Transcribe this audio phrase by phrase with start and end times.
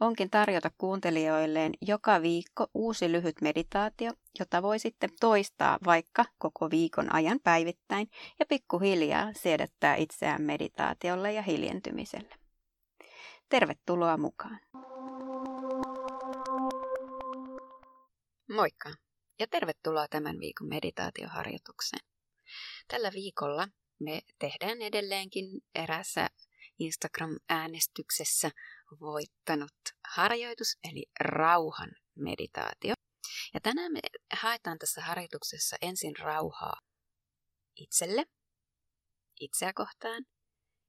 [0.00, 7.14] onkin tarjota kuuntelijoilleen joka viikko uusi lyhyt meditaatio, jota voi sitten toistaa vaikka koko viikon
[7.14, 12.34] ajan päivittäin ja pikkuhiljaa siedättää itseään meditaatiolle ja hiljentymiselle.
[13.48, 14.60] Tervetuloa mukaan!
[18.54, 18.90] Moikka
[19.38, 22.06] ja tervetuloa tämän viikon meditaatioharjoitukseen.
[22.88, 23.68] Tällä viikolla
[24.00, 26.28] me tehdään edelleenkin erässä
[26.78, 28.50] Instagram-äänestyksessä
[29.00, 29.74] voittanut
[30.14, 32.94] harjoitus, eli rauhan meditaatio.
[33.54, 34.00] Ja tänään me
[34.32, 36.80] haetaan tässä harjoituksessa ensin rauhaa
[37.76, 38.24] itselle,
[39.40, 40.24] itseä kohtaan,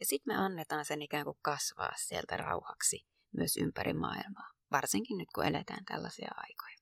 [0.00, 5.28] ja sitten me annetaan sen ikään kuin kasvaa sieltä rauhaksi myös ympäri maailmaa, varsinkin nyt
[5.34, 6.76] kun eletään tällaisia aikoja.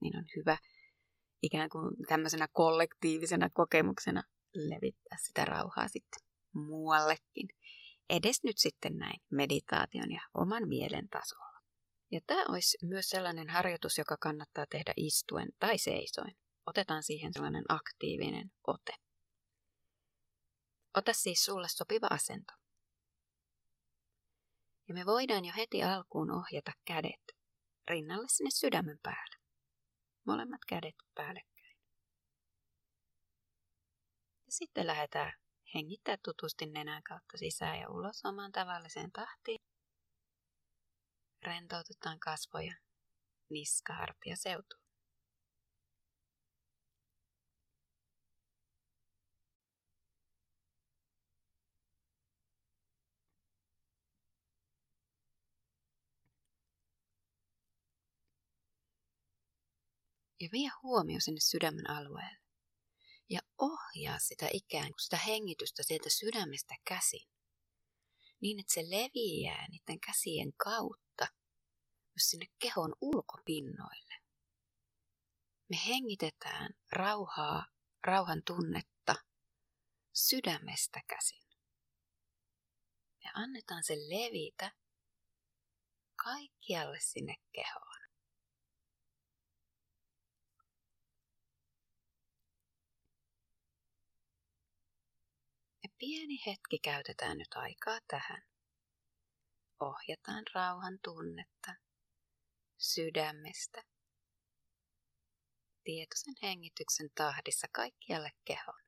[0.00, 0.56] Niin on hyvä
[1.42, 4.22] ikään kuin tämmöisenä kollektiivisena kokemuksena
[4.54, 7.48] levittää sitä rauhaa sitten muuallekin
[8.12, 11.60] edes nyt sitten näin meditaation ja oman mielen tasolla.
[12.10, 16.36] Ja tämä olisi myös sellainen harjoitus, joka kannattaa tehdä istuen tai seisoin.
[16.66, 18.92] Otetaan siihen sellainen aktiivinen ote.
[20.96, 22.52] Ota siis sulle sopiva asento.
[24.88, 27.22] Ja me voidaan jo heti alkuun ohjata kädet
[27.88, 29.36] rinnalle sinne sydämen päälle.
[30.26, 31.76] Molemmat kädet päällekkäin.
[34.46, 35.41] Ja sitten lähdetään
[35.74, 39.58] Hengittää tutusti nenän kautta sisään ja ulos omaan tavalliseen tahtiin.
[41.42, 42.74] Rentoutetaan kasvoja,
[43.50, 44.76] niska, hartia, seutu.
[60.40, 62.41] Ja vie huomio sinne sydämen alueelle
[63.32, 67.28] ja ohjaa sitä ikään kuin sitä hengitystä sieltä sydämestä käsin.
[68.40, 71.26] Niin, että se leviää niiden käsien kautta
[72.14, 74.14] myös sinne kehon ulkopinnoille.
[75.68, 77.66] Me hengitetään rauhaa,
[78.06, 79.14] rauhan tunnetta
[80.12, 81.42] sydämestä käsin.
[83.24, 84.72] Me annetaan sen levitä
[86.24, 88.01] kaikkialle sinne kehoon.
[96.02, 98.42] Pieni hetki käytetään nyt aikaa tähän.
[99.80, 101.74] Ohjataan rauhan tunnetta
[102.78, 103.82] sydämestä
[105.84, 108.82] tietoisen hengityksen tahdissa kaikkialle kehoon.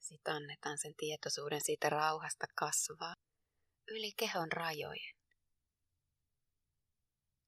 [0.00, 3.14] Sitten annetaan sen tietoisuuden siitä rauhasta kasvaa
[3.88, 5.14] yli kehon rajojen.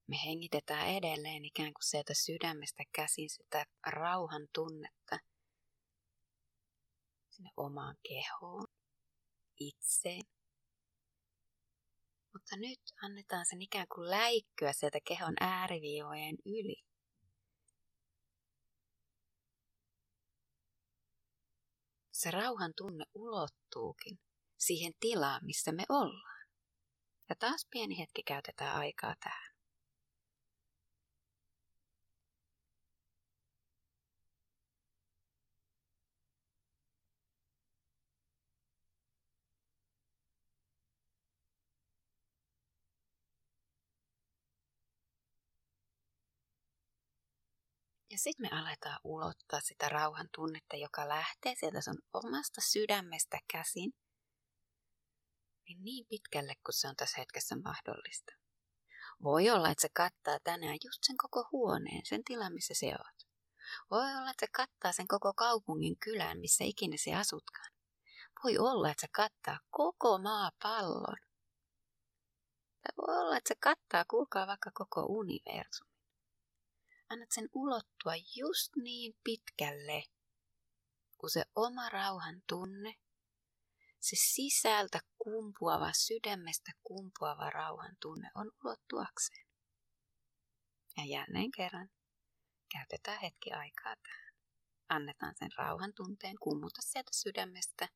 [0.07, 5.19] Me hengitetään edelleen ikään kuin sieltä sydämestä käsin sitä rauhan tunnetta
[7.29, 8.67] sinne omaan kehoon,
[9.59, 10.23] itseen.
[12.33, 16.83] Mutta nyt annetaan sen ikään kuin läikkyä sieltä kehon ääriviivojen yli.
[22.11, 24.19] Se rauhan tunne ulottuukin
[24.57, 26.47] siihen tilaan, missä me ollaan.
[27.29, 29.57] Ja taas pieni hetki käytetään aikaa tähän.
[48.11, 53.93] Ja sitten me aletaan ulottaa sitä rauhan tunnetta, joka lähtee sieltä sun omasta sydämestä käsin
[55.83, 58.33] niin niin pitkälle kuin se on tässä hetkessä mahdollista.
[59.23, 63.27] Voi olla, että se kattaa tänään just sen koko huoneen, sen tilan, missä se oot.
[63.91, 67.71] Voi olla, että se kattaa sen koko kaupungin kylän, missä ikinä se asutkaan.
[68.43, 71.17] Voi olla, että se kattaa koko maapallon.
[72.81, 75.97] Tai voi olla, että se kattaa, kuulkaa vaikka koko universumin.
[77.09, 80.03] Annat sen ulottua just niin pitkälle,
[81.17, 82.95] kun se oma rauhan tunne
[83.99, 89.47] se sisältä kumpuava, sydämestä kumpuava rauhan tunne on ulottuakseen.
[90.97, 91.89] Ja jälleen kerran
[92.71, 94.33] käytetään hetki aikaa tähän.
[94.89, 97.87] Annetaan sen rauhan tunteen kummuta sieltä sydämestä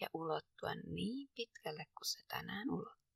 [0.00, 3.07] ja ulottua niin pitkälle kuin se tänään ulottaa.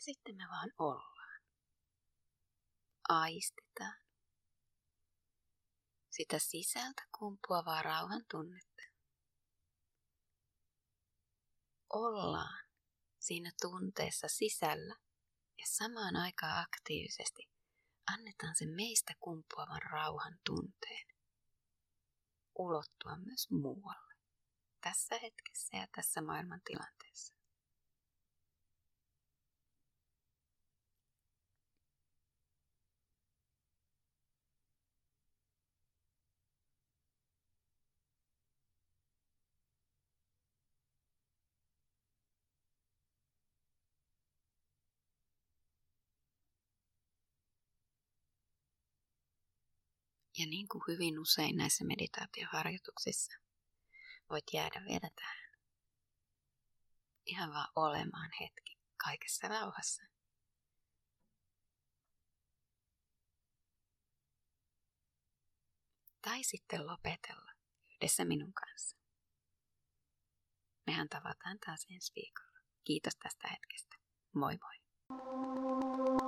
[0.00, 1.40] Sitten me vaan ollaan.
[3.08, 4.00] Aistetaan
[6.10, 8.82] sitä sisältä kumpuavaa rauhan tunnetta.
[11.92, 12.64] Ollaan
[13.18, 14.96] siinä tunteessa sisällä
[15.58, 17.50] ja samaan aikaan aktiivisesti
[18.06, 21.06] annetaan sen meistä kumpuavan rauhan tunteen
[22.58, 24.14] ulottua myös muualle
[24.80, 27.39] tässä hetkessä ja tässä maailman tilanteessa.
[50.40, 53.32] Ja niin kuin hyvin usein näissä meditaatioharjoituksissa,
[54.30, 55.50] voit jäädä vielä tähän.
[57.26, 60.02] Ihan vaan olemaan hetki kaikessa rauhassa.
[66.22, 67.52] Tai sitten lopetella
[67.94, 68.96] yhdessä minun kanssa.
[70.86, 72.58] Mehän tavataan taas ensi viikolla.
[72.84, 73.96] Kiitos tästä hetkestä.
[74.34, 76.19] Moi moi.